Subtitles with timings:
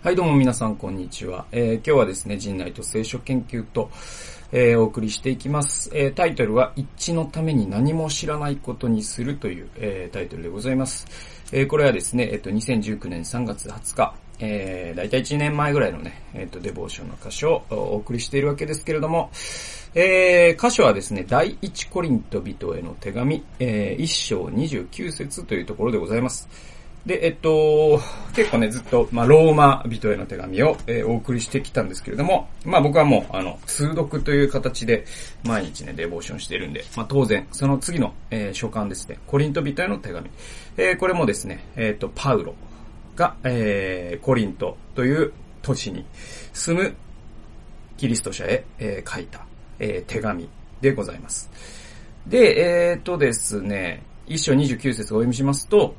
[0.00, 1.46] はい、どうも皆さん、こんにちは。
[1.50, 3.90] えー、今日はですね、人内と聖書研究と、
[4.52, 5.90] えー、お送りしていきます。
[5.92, 11.04] えー、タイトルは、一致のために何も知らないことにするという、え、タイトルでございます。
[11.50, 19.30] え、これはですね、えっ、と、2019年3月20日、えー、だいたい1年前ぐらいのね、えっ、と、デボーションの箇所をお送りしているわけですけれども、
[19.96, 26.77] えー、箇所はですね、第一コリント人への手紙、えー、1章29節というところでございます。
[27.06, 28.00] で、えっと、
[28.34, 35.04] 結構ね、ずっと、まあ、ローマ人への手紙を、えー、お送りしてきたんですけれども、まあ僕はもう、あの、通読という形で、
[35.44, 40.28] 毎日ね、デボーションしてるんで、まあ当然、その次の、えー、書簡ですね、コリント人への手紙。
[40.76, 42.54] えー、これもですね、えっ、と、パウロ
[43.16, 46.04] が、えー、コリントという都市に
[46.52, 46.94] 住む
[47.96, 49.40] キリスト者へ、えー、書いた、
[49.78, 50.48] えー、手紙
[50.80, 51.50] でございます。
[52.26, 55.94] で、えっ、とですね、一章二十九節をお読みしますと、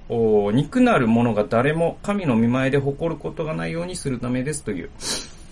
[0.54, 4.90] 肉なる者が誰も神の見前で誇ることがないようにするためですという。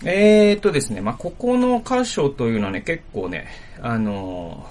[0.04, 3.48] えーとですね、まあ、ここの箇所というのはね、結構ね、
[3.82, 4.64] あの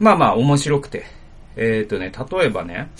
[0.00, 1.04] ー、まあまあ面白くて、
[1.56, 2.90] えーとね、例えばね、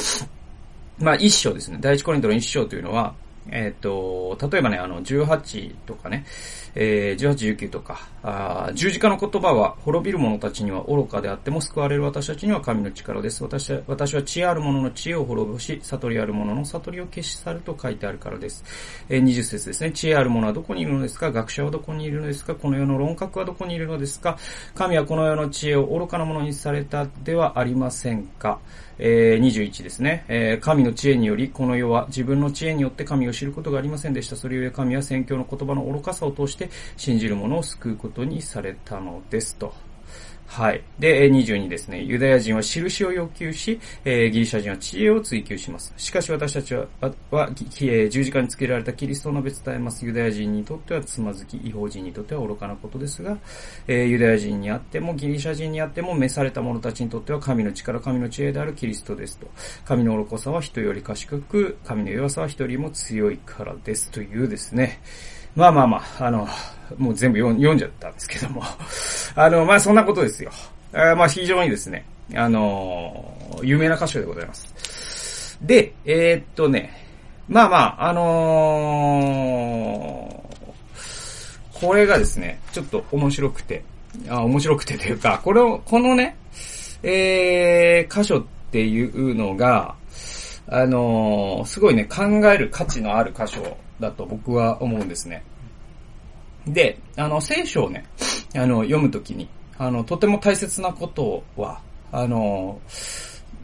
[0.98, 3.14] まあ一章ですね、第一コリントの一章というのは、
[3.50, 6.24] えっ、ー、と、例えばね、あの、18とかね、
[6.74, 13.42] えー、18、19とか、あ十字架の言葉は、滅びる者たちには愚かであっても救われる私たちには神の力です。
[13.42, 18.64] 私は、私は知恵ある者の知恵を滅ぼし、悟りある者の悟りを消し去ると書いてあるからです。
[19.08, 19.90] えー、20節ですね。
[19.90, 21.32] 知恵ある者はどこにいるのですか？
[21.32, 22.54] 学者はどこにいるのですか？
[22.54, 24.38] この世の論客はどこにいるのですか？
[24.74, 28.60] 神はこの世の知恵を愚かな者にされたではありませんか？
[28.98, 34.36] えー、21ですね、えー、神の知恵により、この世は自分の知恵によって神をを知ることがありませんでした。
[34.36, 39.91] それゆえ神は宣教の言葉の愚かさを通して信じる者を救うことにされたのですと。
[40.52, 40.82] はい。
[40.98, 42.02] で、22ですね。
[42.02, 45.94] ユダヤ人は印を要求し、えー、ギリシャ人は知恵を追求します。
[45.96, 46.86] しかし私たちは、
[47.30, 50.04] は、十字架につけられたキリストの別伝えます。
[50.04, 53.38] ユダヤ人にとってはつまずき、違法人にとっては愚かなことですが、
[53.88, 59.46] えー、ユダヤ人にあっても、ギリシャ人にあっても、召された者たちにとっては神の力、神の知恵であるキリストですと。
[59.86, 64.10] 神の愚かさは人より賢く、神の弱さは人よりも強いからです。
[64.10, 65.00] というですね。
[65.54, 66.48] まあまあまあ、あの、
[66.96, 68.62] もう全部読んじゃったんですけども。
[69.34, 70.50] あの、まあそんなことですよ。
[70.92, 72.04] あまあ非常にですね、
[72.34, 75.58] あの、有名な歌手でございます。
[75.62, 77.02] で、えー、っとね、
[77.48, 83.82] まあまあ、あのー、これがですね、ちょっと面白くて、
[84.28, 86.36] あ面白くて というか、これを、このね、
[87.02, 89.94] えー、箇所っていうのが、
[90.68, 95.42] あのー、すごいね、考える価値のある箇所だと僕は思うんですね。
[96.66, 98.04] で、あの、聖書をね、
[98.54, 99.48] あの、読むときに、
[99.78, 101.80] あの、とても大切なことは、
[102.12, 102.78] あの、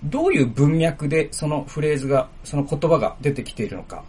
[0.05, 4.05] どういう文脈でそのフレーズが、その言葉が出てきているのか、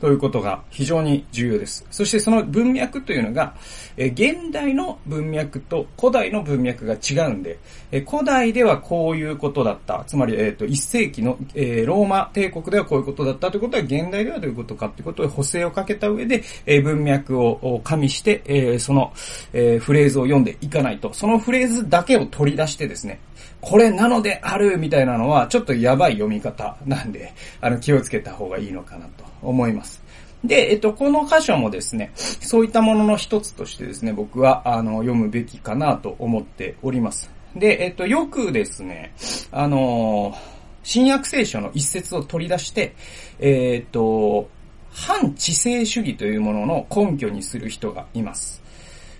[0.00, 1.86] ということが非常に重要です。
[1.90, 3.54] そしてその文脈というのが、
[3.96, 7.58] え現代の文脈と古代の文脈が違うんで、
[7.92, 10.04] え古代ではこういうことだった。
[10.06, 19.12] つまり、えっ、ー、と、1世紀の、えー、ローマ帝国ではこういうことだったということは、現代ではどういうことかということを補正をかけた上で、えー、文脈を加味して、え、その、
[19.52, 23.20] え、フレーズを読んでいかないと、そのフレーズだけを取り出してですね、
[23.64, 30.02] これなのであるみたいなのは、ちょっとやばい読み方なんで、あの、気をつけた方がいいのかなと思います。
[30.44, 37.30] で、えっと、この箇所もですね、そういったものの一つとしてですね、僕は、あの、読むべきかなと思っております。
[37.56, 39.14] で、えっと、よくですね、
[39.50, 40.36] あの、
[40.82, 42.94] 新約聖書の一節を取り出して、
[43.38, 44.50] えっと、
[44.90, 48.62] 反知性主義というものの根拠にする人がいます。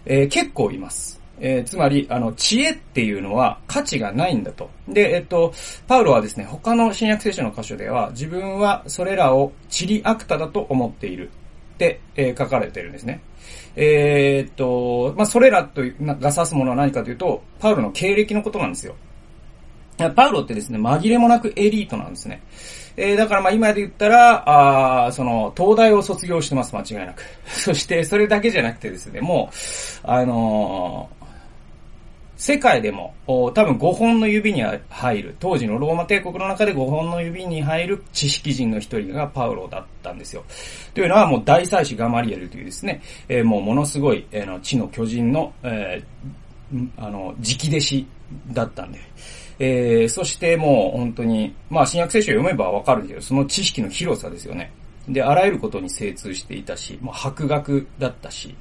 [0.04, 1.24] えー、結構います。
[1.41, 4.71] えー、つまり、あの、知恵っていうのは価値がないんだと。
[4.89, 5.53] で、えっと、
[5.87, 11.31] パウロはですね、他の新約聖書の箇所では、自分はそれらをチリアクタだと思っている
[11.75, 13.21] って、えー、書かれてるんですね。
[13.77, 18.95] えー、っと、まあ、それらとが指すものは何かというと、パウロの経歴のことなんですよ。
[20.15, 22.43] パウロってですね、紛れもなくエリートなんですね。
[22.97, 27.22] えー、だからまあ今で言ったら、あその、東大を卒業してます、間違いなく。
[27.47, 29.57] そして、それだけじゃなくてですね、もう、
[30.04, 31.23] あのー、
[32.45, 40.45] 世界でも、多分5本の指に入る、当時のローマ帝国の中で5本の指に入る知識人の一人がパウロだったんですよ。
[40.93, 43.01] というのはもう大祭司ガマリエルというですね、
[43.31, 48.07] えー、もうものすごい、えー、の地の巨人の、えー、あの、直弟子
[48.53, 48.99] だったんで。
[49.59, 54.71] えー、そしてもう本当に、まあ新約聖書を読めばわかるんですけど、その知識の広さですよね。
[55.09, 58.55] で、あらゆることに精通していたし、もう博学だったし、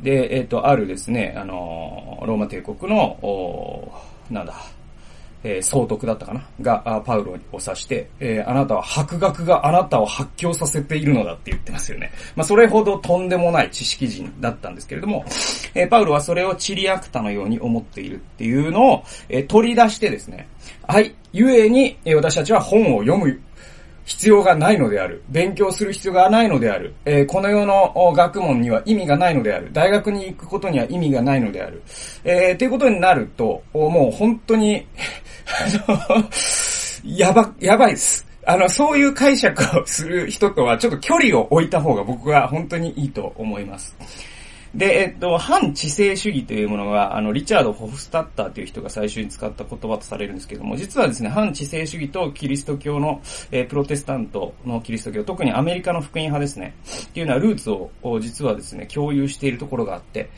[0.00, 3.92] で、えっ、ー、と、あるですね、あの、ローマ帝国の、お
[4.30, 4.54] なんだ、
[5.44, 6.44] えー、総督だったかな？
[6.60, 12.10] が、パウロを指して、えー、あなたは白学があなたを発狂させているのだって言ってますよね。
[12.34, 15.24] まあ、それほどとんでもない知識人だったんですけれども、
[15.74, 20.48] えー、パウロはそれをチリアクタのように思っているっていうのを、えー、取り出してですね、
[20.88, 23.40] はい、ゆえに、えー、私たちは本を読む
[24.08, 25.22] 必要がないのである。
[25.28, 26.94] 勉強する必要がないのである。
[27.04, 29.70] えー、この世の学問には意味がないのである。
[29.70, 31.82] 大学に行くことには意味がないのである。
[32.24, 34.86] えー、ということになると、もう本当に
[35.86, 36.24] あの、
[37.04, 38.26] やば、やばいです。
[38.46, 43.94] あの、そういう解釈をする人とはちょっと距離を置いた方が僕は本当にいいと思います。
[44.74, 53.20] で、えっと、反知性主義というものは、あの、リチャード・ホフスタッターという人が最初に使った言葉とされるんですけども、実はですね、反知性主義とキリスト教の、
[53.50, 56.74] えー、プロテスタントのキリスト教、特にアメリカの福音派ですね、
[57.04, 60.28] っていうのはルーツを、実はですね、共有しているところがあって、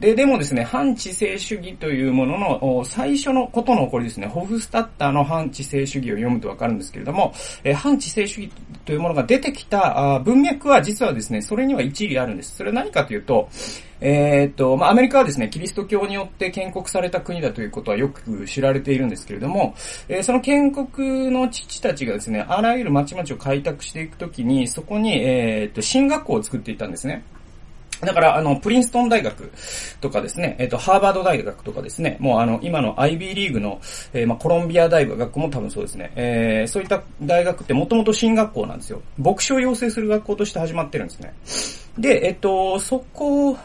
[0.00, 7.34] で、でもですね、反知性主義というものの最初のことの起こりですね、ホフスタッターの反知性主義を読むとわかるんですけれども、
[7.64, 8.52] えー、反知性主義
[8.86, 12.56] というものが出てきた文脈は実はですね、それには一理あるんです。
[12.56, 13.50] それは何かというと、
[14.00, 19.74] えー、っと、まあ、アメリカはですね、キリスト教によって建国された国だということはよく知られているんですけれども、
[20.08, 27.24] えー、その建国の父たちがですね、あらゆる町々を開拓していくときに、そこに、えー、っと、進学校を作っていったんですね。
[28.00, 29.52] だから、あの、プリンストン大学
[30.00, 33.80] とかですね、えっ、と、ハーバード大学とかですね、もうあの、今の IB リーグの、
[34.14, 39.02] えー、まあ、コロンビア大学も多分そうですね、えー、そういった大学ってもともと進学校なんですよ。
[39.18, 41.34] 牧師を養成する学校として始まってるんですね。
[41.98, 43.58] で、えっ、と、そこ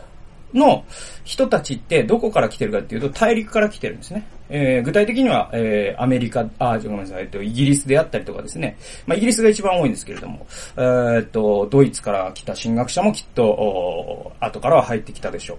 [0.55, 0.85] の
[1.23, 4.25] 人たちってどこから来てるかっていうと大陸から来てるんですね。
[4.49, 8.77] えー、具体的には、えー、アメリカ、あ、ごめんなさい、えっと、イギリスであったりとかですね。
[9.07, 10.45] まあ、イギリスが一番多いんですけれども、
[10.77, 15.57] えー、っと、ドイツから来た進学者もきっと、後からは入ってきたでしょ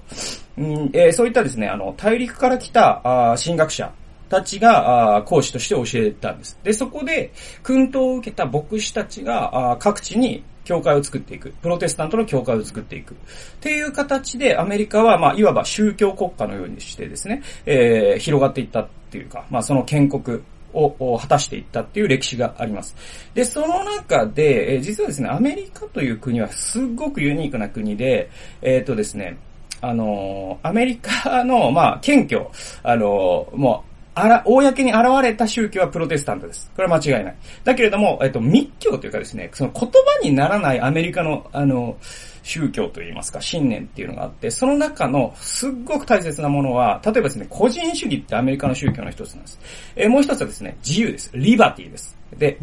[0.56, 0.62] う。
[0.62, 3.92] んえー、そういったですね、あの、大陸から来た、あ進学者、
[4.28, 6.58] たちが講師として教えたんです。
[6.62, 7.32] で、そこで、
[7.62, 11.50] 訓導を受けた牧師たちが各地に教会を作っていく。
[11.62, 13.14] プロテスタントの教会を作っていく。
[13.14, 13.16] っ
[13.60, 20.40] ていう形でアメリカは、まあ、いわば宗教国家のようにしてですね、えー、広がっていったっていうか、まあ、その建国
[20.74, 22.96] を果たしていったっていう歴史があります。
[23.32, 28.28] で、その中で、え、実はですね、アメリカという国はすっごくユニークな国で、
[28.60, 29.38] えっ、ー、とですね、
[29.80, 32.46] あの、アメリカの、まあ、謙虚、
[32.82, 36.70] あの、もう、あら、公に現れた宗教はプロテスタントです。
[36.74, 37.36] これは間違いない。
[37.64, 39.90] だけれども、えっと、密教というかですね、その言葉
[40.22, 41.98] にならないアメリカの、あの、
[42.42, 49.58] 宗教といいますか、信念っていうのがあって、その中のすっごく大切なものは、例えばですね、個人主義ってアメリカの宗教の一つなんです。
[49.96, 51.30] えもう一つはですね、自由です。
[51.34, 52.16] リバティです。
[52.38, 52.58] で、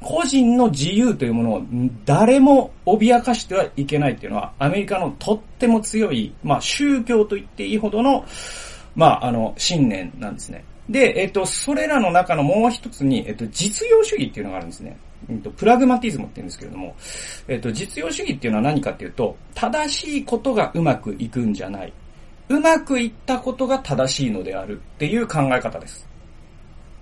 [0.00, 1.62] 個人の自由というものを
[2.04, 8.24] 誰も脅かしてはいけないっていうのは、アメリカのとっても強い、まあ宗教と言っていいほどの、
[8.94, 10.64] まああの、信念なんですね。
[10.88, 14.96] で、えっと、それらの中のもう一つに、えっと、実用主義っていうのがあるんですね。
[15.30, 16.94] えっと、プラグマティズムって言うんですけれども、
[17.48, 21.92] えっと、実用主義っていうのは何かっていうと、正しいことがうまくいくんじゃない。
[22.48, 26.06] うまくいったことが正しいのであるっていう考え方です。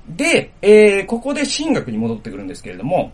[0.08, 3.12] で、えー、ここで神学に戻ってくるんですけれども、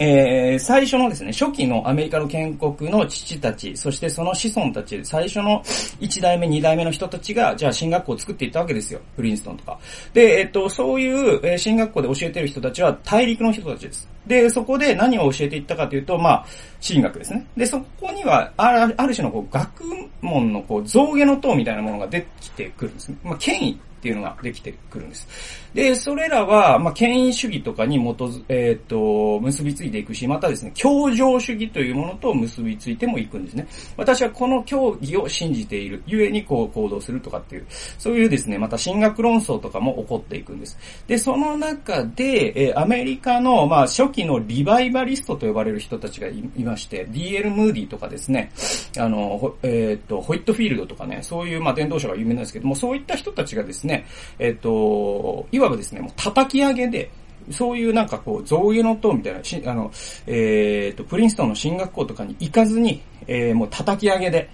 [0.00, 5.62] えー、最初のですね、初期のアメリカの建国の父たち、そしてその子孫たち、最初の
[6.00, 9.00] 1代目、2代目の人たちが、じゃあ進学校を作っていったわけですよ。
[9.14, 9.78] プリンストンとか。
[10.12, 14.08] で、えっと、そういう、えー、進学校で教えてる人たちは大陸の人たちです。
[14.26, 16.46] で、そこで何を教えていったかというと、まあ、
[16.80, 17.46] 進学ですね。
[17.56, 19.84] で、そこには、ある種のこう学
[20.20, 23.16] 問のこう象牙の塔みたいなものが出てきてくるんですね。
[23.22, 25.26] まあ、権威っていうのができてくるんです。
[25.72, 33.66] で、それらは、まあ、権威主義とかに基づ、えっ、ー、と、結びついていくし、またですね、協情主義というものと結びついてもいくんですね。
[33.96, 37.66] 私はこの教義を信じている、ゆえにこう行動するとかっていう、
[37.98, 40.76] そういうですね、また進学論争とかも起こっていくんです。
[41.06, 47.50] で、その中で、えー、アメリカの、まあ、初期のリバイバリストと呼ばれる人たちがいまして、D.L.
[47.50, 48.52] ムーディとかですね、
[48.98, 54.06] あの、えっ、ー、と、ホイットフィールドとかね、そういう、まあ、伝道者が有名なんですけども、そういった人たちがですね、ね
[54.38, 57.10] えっ、と、いわばですね、もう叩き上げで、
[57.50, 59.90] そういうなんかこう、象牙の塔みたいな、あの、
[60.26, 64.50] えっ、と、プリンストンの進学校とかに行かずに、えー、もう叩き上げで、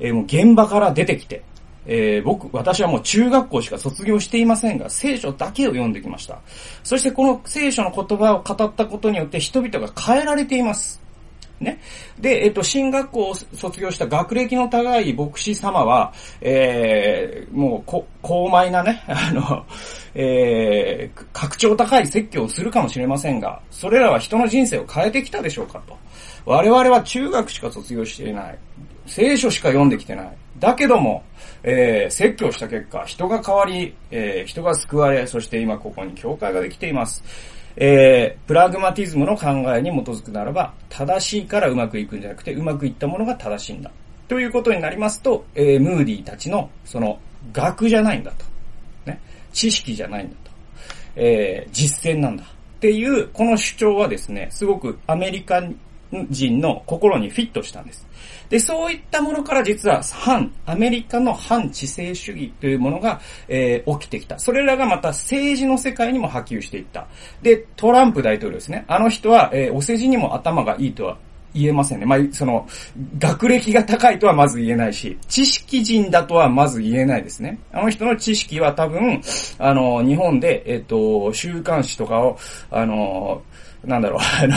[0.00, 1.42] えー、もう現場から出てきて、
[1.86, 6.40] えー、僕、私はもう中学校しか卒業していませんが、聖書だけを読んできました。
[6.82, 11.05] そしてこの聖書の言葉を語ったことによって人々が変えられています。
[11.60, 11.80] ね。
[12.18, 19.64] で、えっと、進学校を卒業した学歴の高い牧師様は、えー、もう、こ、高邁なね、 あの、
[20.14, 25.96] えー、格調高い説教をするかもしれませんが、それらは人の人生を変えてきたでしょうかと。
[26.44, 28.58] 我々は中学しか卒業していない。
[29.06, 30.28] 聖書しか読んできてない。
[30.58, 31.22] だけども、
[31.62, 37.22] えー、説教した結果、人が変わり、えー、人が救われ、そして今ここに教会ができています。
[37.76, 43.90] えー、プラグマティズムの考えに基づくならば、正しいからうまくいくんじゃなくて、うまくいったものが正しいんだ。
[44.28, 47.18] ということになりますと、えー、ムーディーたちの、その、
[47.52, 48.44] 学じゃないんだと。
[49.04, 49.20] ね。
[49.52, 50.50] 知識じゃないんだと。
[51.16, 52.44] えー、実践なんだ。
[52.44, 52.46] っ
[52.80, 55.62] ていう、この主張はですね、すごくアメリカ
[56.30, 58.06] 人の心にフィットしたんです。
[58.48, 64.38] で、そういったものから実は反、アメリカの反知性主義というものが、えー、起きてきた。
[64.38, 67.06] それらがまた政治の世界にも波及していった。
[67.42, 68.84] で、トランプ大統領ですね。
[68.88, 71.18] あの人は、えー、お世辞にも頭がいいとは
[71.56, 72.06] 言えませんね。
[72.06, 72.68] まあ、その、
[73.18, 77.58] 学歴が高いとはまず言えないし、知識人だとはまず言えないですね。
[77.72, 79.20] あの人の知識は多分、
[79.58, 82.38] あの、日本で、えっ、と、週刊誌とかを、
[82.70, 83.42] あの、
[83.84, 84.56] なんだろう、あの、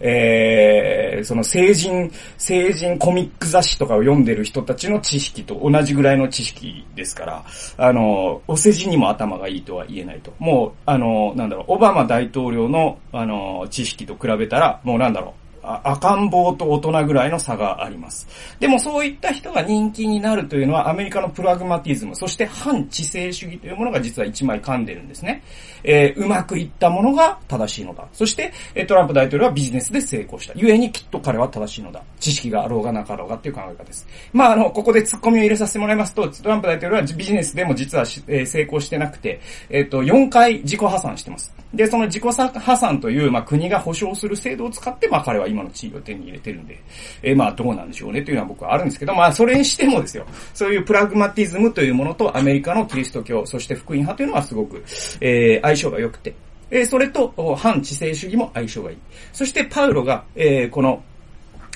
[0.00, 7.44] えー、その成人、成人コミック雑誌とかを読んでる人たちの知識と同じぐらいの知識ですから、
[7.76, 10.32] あの、お世辞にも頭がいいとは言えないと。
[10.38, 15.47] もう、あの、なんだろう、オバマ大統領の、あの、知識と比べたら、もうなんだろう、
[15.84, 18.26] 赤ん坊と大人ぐらいの差があります。
[18.60, 25.42] でもそういった人が人気になるというのはアメリカのプラグマティズム、そして反知性主義というものが実は一枚噛んでるんですね。
[25.84, 28.06] えー、うまくいったものが正しいのだ。
[28.12, 28.52] そして、
[28.86, 30.54] トランプ大統領はビジネスで成功した。
[30.54, 32.02] 故にきっと彼は正しいのだ。
[32.18, 34.06] 知識があろうがなかろうがっていう考え方です。
[34.32, 41.52] まあ、あの、ここで突っ込みを入れさせてもらいますと、トランプ大統領はビジネスでも実は、えー、成功してなくて、えっ、ー、と、4回自己破産してます。
[41.74, 46.82] で、その自己破産という、まあ、国が保障する制度を使って、まあ、彼は今の地位を手に入れてるんで、
[47.22, 54.82] えー、まあ、どうなんでしょうねというのは僕はあるんですけど、まあ、それにしてもですよ、そういうプラグマティズムというものとアメリカのキリスト教、そして福音派というのはすごく、
[55.20, 56.34] えー、相性が良くて、
[56.70, 58.96] えー、それと反知性主義も相性がいい。
[59.32, 61.02] そしてパウロが、えー、この、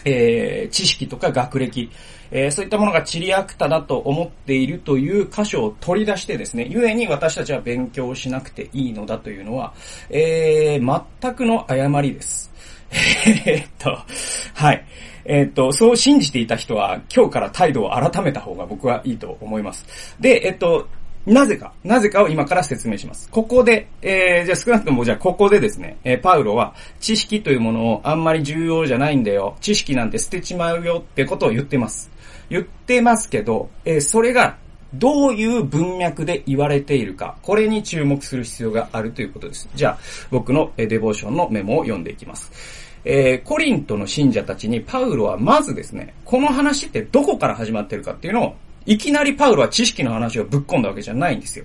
[0.04, 1.90] えー、知識とか学歴、
[2.30, 9.74] えー、そういったものがチリアクタだと思っているという箇所を取り出してですね、故に私たちは勉強しなくていいのだというのは、
[10.10, 12.50] えー、全くの誤りです。
[13.46, 13.98] えっと、
[14.54, 14.84] はい。
[15.24, 20.16] えっと、そう信じていた人は今日から態度を改めた方が僕はいいと思います。
[20.18, 20.88] で、えっと、
[21.26, 23.28] なぜか、なぜかを今から説明します。
[23.30, 29.56] ここで、えー、じゃあ少なくともじゃあここでですね、えー、パウロは知識というものをあんまり重要じゃないんだよ。
[29.60, 32.10] 知識なんて捨てちまうよってことを言ってます。
[32.50, 34.56] 言ってますけど、えー、それが
[34.94, 39.68] どういう文脈で言われているか、これに注目する必要があるということです。
[39.74, 39.98] じゃあ、
[40.30, 42.50] 僕のデボーションのメモを読んでいきます。
[43.04, 48.54] えー、コリントの信者たちにパウロはまずですね、この話ってどこから始まってるかっていうのを
[48.86, 51.64] いきなりパウロは知識の話をぶっ込んだわけじゃないんですよ。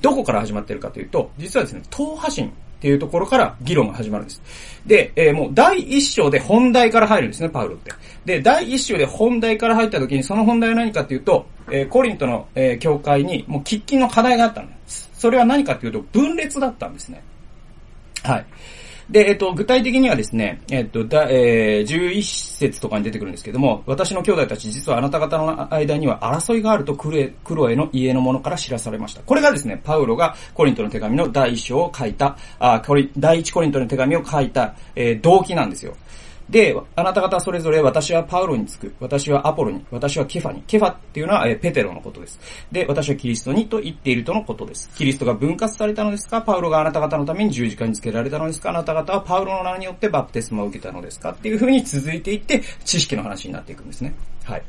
[0.00, 4.42] どこから始まってるかというと、実はですね、党派心っていうところから議論が始まるんです。
[4.86, 7.92] で、えー、もう第一章で本題から入るんですね、パウロって。
[8.24, 15.10] で、第一章で本題から入った時にその本題は何かっていうと、えー、コリントの、えー、教会にもう喫緊の課題があったんです。
[15.14, 17.22] それは何かっていうと、分裂だったんですね。
[18.22, 18.46] はい。
[19.10, 29.22] で、えっと、具体的にはですね、えっと、だ、えー、11節とかに出てくるんですけども、私の兄弟たち、実はあなた方の間には争いがあるとクロクロエの家の者から知らされました。
[29.22, 32.82] これがですね、パウロがコリントの手紙の第一章を書いた、あ
[33.16, 35.96] 第一コリントの手紙を書いた、えー、動機なんですよ。
[36.48, 40.62] で、あなた方それぞれ私はパウロにつく、私はアポロに、私はケファに。
[40.66, 42.38] ケファっていうのは、えペテロのことです。
[42.70, 44.88] で、私はキリストにと言っているとのことです。
[44.96, 46.42] キリストが分割されたのですか？
[46.42, 48.70] パウロがあなた方のために十字架につけられたのですか？
[48.70, 51.30] あなた方はパウロの名によってバプテスマを受けたのですか？
[51.30, 54.14] っていう風に続いていって、知識の話になっていくんですね。
[54.44, 54.62] はい。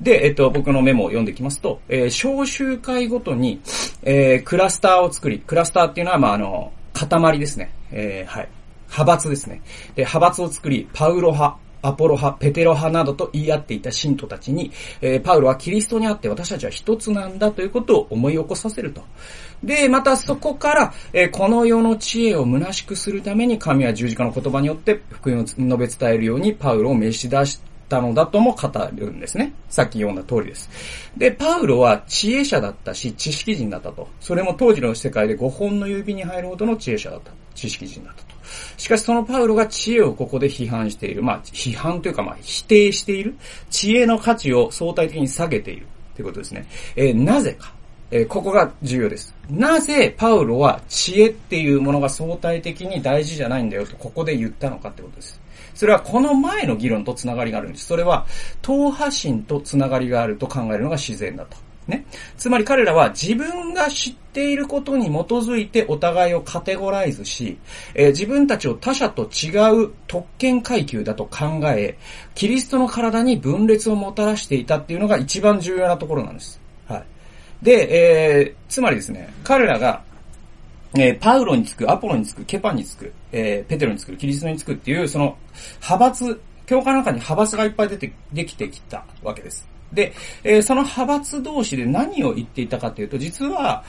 [0.00, 3.60] で、えっと、僕のメモを読んでいきますと、えー、小集会ごとに、
[4.04, 7.72] えー、クラスターを作り、クラスターっていうのは、まあ、あの、塊ですね。
[7.90, 8.48] えー、はい。
[8.88, 9.62] 派閥ですね。
[9.94, 14.72] で、派閥を作り、パウロ派、アポロ派、ペテロ派などと言い合っていた信徒たちに、
[15.02, 19.02] えー、パウロはキリストにあって私たちは一つなんだということを思い起こさせると。
[19.62, 27.60] で、またそこから、えー、この世の知恵を虚しくするために神は十字架の言葉によって福音を述べ伝えるようにパウロを召し出し
[27.90, 29.52] たのだとも語るんですね。
[29.68, 30.70] さっき読んだ通りです。
[31.18, 34.08] で、パウロは知恵者だったし、知識人だったと。
[34.20, 37.32] それも当時の世界で5本の指に入るほどの知恵者だった。
[37.54, 38.34] 知識人だったと。
[38.76, 41.22] しかしそのパウロが知恵をここで批判している。
[41.22, 43.34] まあ、批判というかまあ、否定している。
[43.70, 45.86] 知恵の価値を相対的に下げている。
[46.14, 46.66] ということですね。
[46.96, 47.72] えー、なぜか。
[48.10, 49.34] えー、ここが重要です。
[49.50, 55.40] なぜパウロは知恵っていうものが相対的に大事じゃないんだよとここで言ったのかってことです。
[55.74, 57.86] それはこの前の議論とつながりがあるんです。
[57.86, 58.26] それは、
[58.62, 61.56] 党派心とつながりがあると考えるのが自然だと。
[61.86, 62.06] ね。
[62.36, 67.58] つまり彼らは自分が知っていることに基づいてお互いをカテゴライズし、
[67.94, 69.50] えー、自分たちを他者と違
[69.84, 71.96] う特権階級だと考え、
[72.34, 76.60] キリストの体に分裂をもたらしていたっていうのが一番重要なところなんです。
[76.88, 77.04] はい。
[77.62, 80.02] で、えー、つまりですね、彼らが、
[80.96, 85.36] えー、パウロにつく、アポロにつく、ケパにつく、えー、ペテロにつく、キリストにつくっていう、その、
[85.82, 89.73] 派閥、教科の中に派閥がいっぱい出て、できてきたわけです。
[89.94, 93.84] で、えー、その派閥同士で何を言っていたかというと、実は、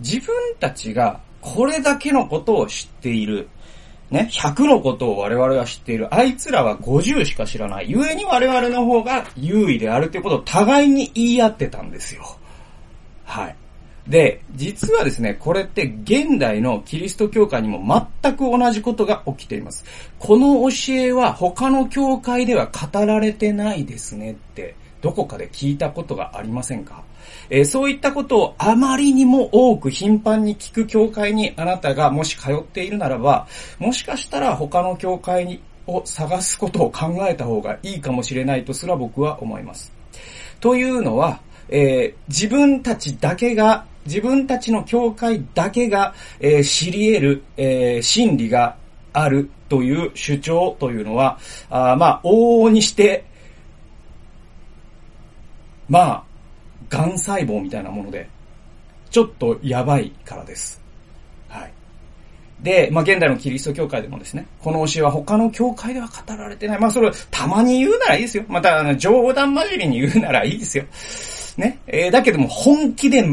[0.00, 3.48] 自分たちがこれだけのことを知っている。
[4.10, 6.12] ね、100のことを我々は知っている。
[6.14, 7.92] あいつらは50しか知らない。
[7.92, 12.22] 故に我々の方が優位であるということを互いに言い合ってたんですよ。
[13.24, 13.56] はい。
[14.06, 19.84] で、実はですね、これって現代のキリスト教会にも全く同じことが起きています。
[20.20, 24.76] この教えは他の教会では語られてないですねって
[25.06, 27.04] どこかで聞いたことがありませんか？
[27.48, 33.46] えー、そういったことをあまりにも多く頻繁に聞く教会にあなたがもし通っているならば、
[33.78, 39.92] もしかしたら他の教会にを探すことを考えた方がいいかもしれないとすら僕は思います。
[40.58, 48.74] というのは、えー、自分たちだけが、自分たちの教会だけが、えー、知り得る、えー、真理が
[49.12, 51.38] あるという主張というのは、
[51.70, 53.24] あまあ、往々にして、
[55.88, 56.24] まあ、
[56.88, 58.28] 癌細胞みたいなもので、
[59.10, 60.80] ちょっとやばいからです。
[61.48, 61.72] はい。
[62.60, 66.80] で、まあ、現代のキリスト教会でもですね、この教えは他の教会では語られてない。
[66.80, 68.44] まあ、それをたまに言うならいいですよ。
[68.48, 70.84] また、冗談交じりに言うならいいですよ。
[71.56, 71.78] ね。
[71.86, 73.24] えー、だけども本気で、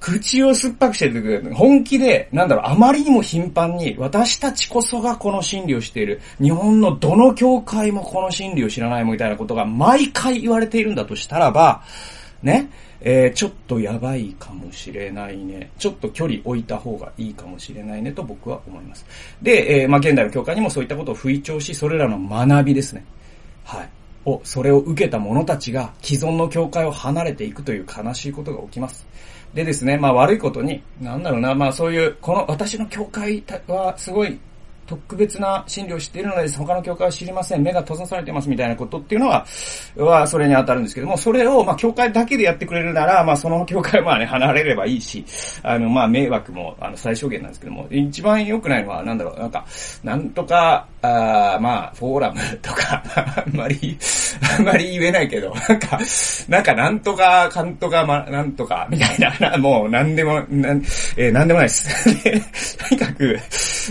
[0.00, 6.20] 口を酸っぱくしてる本気で、なんだろう、あまりにも頻繁に、私たちこそがこの真理をしている。
[6.40, 11.82] 日本のどの教会もこの真理を知らないみたいなことが毎回言われているんだとしたらば、
[12.42, 15.70] ね、えー、ちょっとやばいかもしれないね。
[15.78, 19.04] ちょっと距離置いた方がいいかもしれないねと僕は思います。
[19.42, 23.04] で、えー、まあ、現代の教会にもそういったことを吹聴し、それらの学びですね。
[23.64, 23.88] はい。
[24.24, 29.06] を、それを受けた者たちが既存の教会を離れていくという悲しいことが起きます。
[29.58, 34.38] でですね、まあ悪いことに、なんだろうな、まあそういう、この私の教会はすごい
[34.88, 36.56] 特別な真理を知っているのです。
[36.56, 37.62] 他の教会は知りません。
[37.62, 39.44] 目が閉ざされてますみたいなことっていうのは、
[39.96, 45.24] は、それに当たるんですけども、それを、まあ、教会だけでやってくれるなら、まあ、その教会はね、離れればいいし、
[45.62, 49.66] あの、まあ、迷惑も、あの、最小限なんですけども、一番良くないのは、なんだろう、なんか、
[50.02, 53.02] なんとか、あまあ、フォーラムとか、
[53.46, 53.98] あんまり、
[54.58, 55.98] あんまり言えないけど、なんか、
[56.48, 60.78] なんか、なんとか、かんとか、ま、なんとか、みたいな、もう、なんでも、なん、
[61.16, 62.78] えー、なんでもないです。
[62.88, 63.38] とにかく、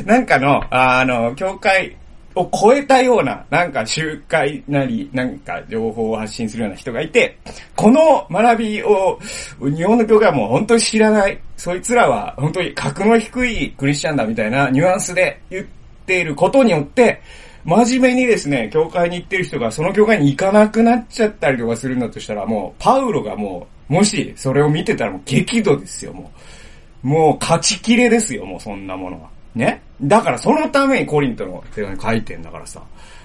[0.05, 1.95] なんかの、あの、教会
[2.37, 7.37] を超えたような、なんか集会なり、なんか情報を発信するような人がいて、
[7.75, 9.19] この学びを、
[9.59, 15.65] 日本の教会はもう本当に知らない、そいつらは本当に格の低いクリスチャンだみたいなニュアンスで言っ
[16.05, 17.21] ていることによって、
[17.67, 26.31] 真面目にですね、教会に行ってる人がその教会に行かなくなっちゃったりとかするんだとしたら、もう、パウロがもう、もしそれを見てたらもう激怒ですよ、も
[27.03, 27.07] う。
[27.07, 29.29] もう勝ちきれですよ、もうそんなものは。
[29.53, 29.81] ね？
[30.01, 32.81] だからそのためにコリントの手紙書いてんだからさ。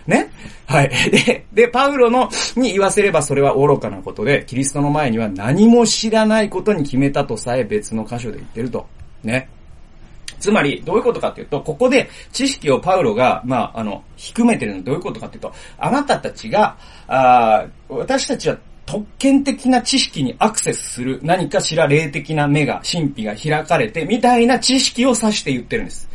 [0.09, 0.29] ね？
[0.67, 0.91] はい。
[1.11, 8.87] で、で、パウロの、に言わせればそれは愚かなことで、キリストの前には何も知らないことに決めたとさえ別の箇所で言ってると。
[9.23, 9.49] ね？
[10.43, 16.77] つまり、どういうことかっていうと、ここで知識をパウロが、まあ、あの、低めてるのはどういうことかっていうと、あなたたちが、
[17.07, 26.09] あ私たちは特権的な知識にアクセスする何かしら霊的な目が、神秘が開かれて、みたいな知識を指して言ってるんです。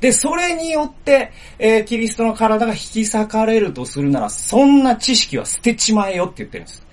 [0.00, 6.86] で、それによって、えー、キリストの体が引き裂かれるとするなら、そんな知識は捨てちまえよって言ってるんです。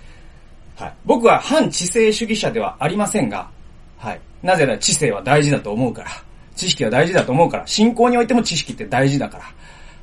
[0.75, 0.93] はい。
[1.05, 3.49] 僕は反知性主義者ではありませんが、
[3.97, 4.21] はい。
[4.43, 6.11] なぜなら知性は大事だと思うから。
[6.55, 9.43] 知識は大事だと思うから、信仰においても知識って大事だから。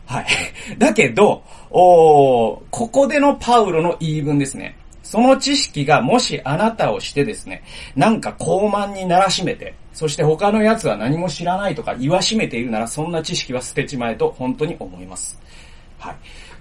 [0.06, 0.26] はい。
[0.78, 4.76] だけど、おここでのパウロの言い分ですね。
[5.02, 7.62] その知識がもしあなたをしてですね、
[7.96, 15.38] なんか高慢にならしめて、そして他の奴は何も知らないとか言わしめているなら、そんな知識は捨てちまえと本当に思います。
[15.98, 16.16] はい。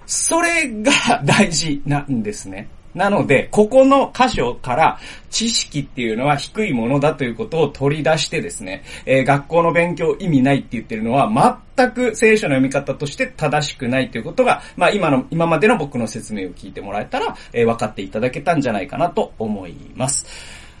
[0.06, 2.68] それが大事なんですね。
[2.94, 4.98] なので、ここの箇所から
[5.30, 11.30] 知識っていうのは低いものだということを取り出してですね、えー、学校の勉強意味ないって言ってるのは
[11.76, 20.26] 全く聖書の読み方として正しくないということが、まあ今の、今までの僕の説明を聞いてもらえたら、えー、分かっていただけたんじゃないかなと思います。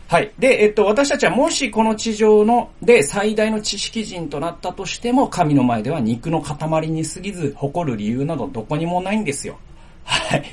[0.08, 0.32] はい。
[0.40, 9.56] で、えっと、私たちはもしこの地上の、で最大の知識人となったとしても、神の前では肉の塊に過ぎず、誇る理由などどこにもないんですよ。
[10.04, 10.44] はい。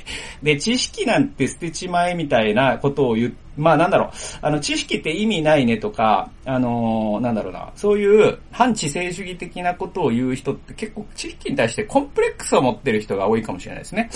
[0.42, 14.10] で、知識なんて捨てちまえみたいなことを言まあなんだろう、あの、知識って意味ないねとか、あのー、なんだろうな、そういう反知性主義的なことを言う人って結構知識に対してコンプレックスを持ってる人が多いかもしれないですね。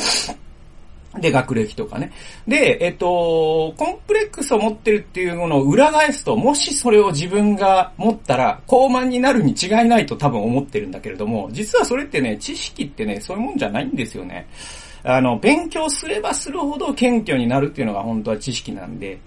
[1.21, 2.11] で、学歴とかね。
[2.47, 14.47] で、えっと、コンプレックスを持ってるっていうものを裏返すと、もしそれを自分が持ったら、高慢になるに違いないと多分思ってるんだけれども、実はそれってね、知識ってね、そういうもんじゃないんですよね。
[15.05, 19.19] あの、勉強すればするほど謙虚になるっていうのが本当は知識なんで、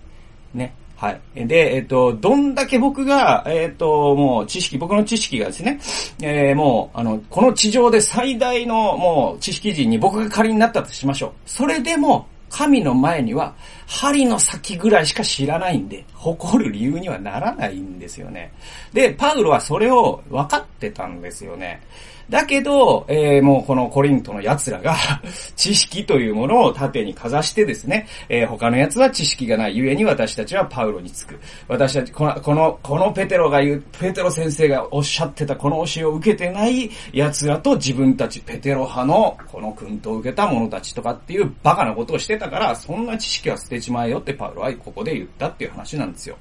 [0.54, 0.74] ね。
[0.96, 1.46] はい。
[1.48, 5.80] で、えっ、と、どんだけ僕が、えっ、と、もう知識、僕の知識がですね、
[6.22, 11.32] えー、もう、あの、この地上で最大のもう知識人に僕が仮になったとしましょう。
[11.46, 13.54] それでも、神の前には、
[13.86, 18.54] 針の先ぐらいしか知らないんで、誇る理由にはならないんですよね。
[18.94, 21.82] で、パウロはそれを分かってたんですよね。
[22.30, 24.96] だけど、えー、もうこのコリントの奴らが
[25.56, 31.40] 知識というものを盾にかざしてですね、えー、他の奴は知識がないゆえに私たちはパウロにつく。
[31.68, 46.38] 私たち、この、この、このペテロが言う、ペテロ先生がおっしゃってたこの教えを受けてない奴らと自分たちペテロ派のこの訓導を受けた者たちとかっていうバカなことをしてたから、そんな知識は捨てちまえよってパウロはここで言ったっていう話なんですよ。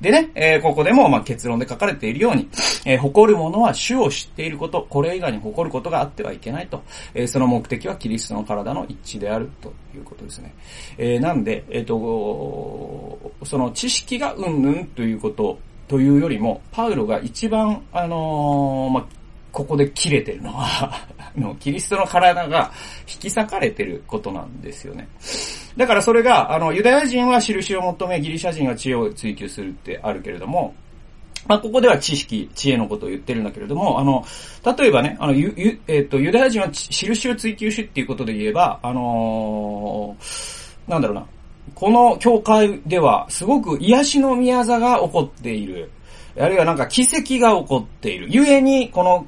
[0.00, 2.48] でね、えー、ここでも、まあ、結論で書かれているように、
[2.84, 6.82] えー、誇る者は主を知っていること、これ以外に誇ることがあってはいけないと。
[7.14, 10.54] えー、その目的はキリストの体の一致であるということですね。
[10.98, 15.58] えー、なんで、えっ、と、その知識がうんぬんということ
[15.88, 19.06] というよりも、パウロが一番、あのまあ、
[19.52, 22.70] ここで切れてるのは あの、キリストの体が
[23.08, 25.08] 引き裂かれてることなんですよね。
[25.76, 30.74] だからそれが、あの、ユダヤ人は印を求め、ギリシャ人は知恵を追求するってあるけれども、
[31.48, 34.24] まあ、ここでは知識、知恵のことを言ってるんだけれども、あの、
[34.76, 41.26] 例えばね、あの、ゆ、ゆ、えっ、ー、と、ユダヤ人は印を追求しっていうことで言えば、あのー、なんだろうな、
[41.74, 45.90] この教会では、すごく癒しの宮座が起こっている。
[46.38, 48.28] あるいはなんか奇跡が起こっている。
[48.28, 49.26] 故に、この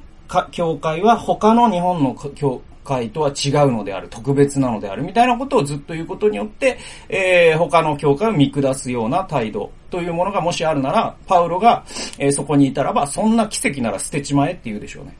[0.51, 11.85] 教会は他の日本の教会とは違うのである、特別なのである、みたいなことをずっと言うことによって、えー、他の教会を見下すような態度というものがもしあるなら、パウロが、
[12.17, 15.15] えー、そこにいたらば、そんな奇跡なら捨てちまえって言うでしょうね。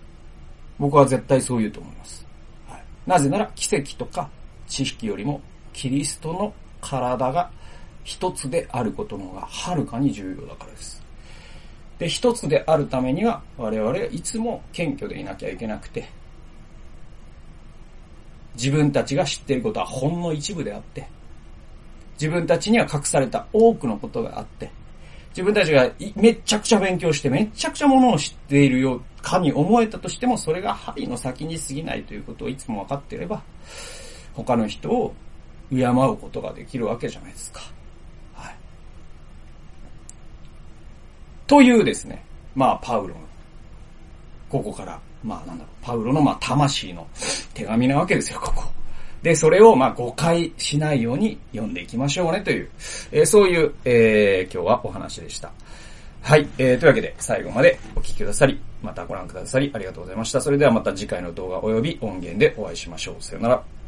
[0.79, 2.25] 僕は絶対そう言うと思います。
[2.67, 4.27] はい、なぜなら、奇跡とか
[4.67, 5.39] 知識よりも、
[5.73, 6.51] キリストの
[6.81, 7.51] 体が
[8.03, 10.99] 一つであることの方がはるかに重要だからです。
[11.99, 16.09] で、一つであるためには、我々はいつも謙虚でいなきゃいけなくて、
[18.55, 21.07] 自分たちが知っていることはほんの一部であって、
[22.13, 24.69] 自分たちには隠された多くのことがあって、
[25.29, 33.41] 自分たちがめちゃくちゃ勉強してめちゃくちゃものを知っているようかに思えたとしても、それが針の先に過ぎないということをいつも分かっていれば、
[34.33, 35.13] 他の人を
[35.69, 37.61] 敬うことができるわけじゃないですか。
[38.33, 38.55] はい。
[41.47, 42.23] というですね、
[42.55, 43.21] まあ、パウロの、
[44.49, 47.07] ここからまあなんだろう、パウロのまあ魂の
[47.53, 48.63] 手紙なわけですよ、ここ。
[49.21, 52.69] で、それをまあ誤解しないように読んでいきましょうねという、
[53.11, 55.51] えー、そういう、えー、今日はお話でした。
[56.21, 60.41] はい、えー、というわけで最後までお聴きくださり、またご覧くださりありがとうございました。
[60.41, 63.23] それではまた次回の動画及び音源でお会いしましょう。
[63.23, 63.78] さよなら。